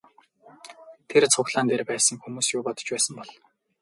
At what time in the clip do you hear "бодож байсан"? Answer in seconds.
2.65-3.13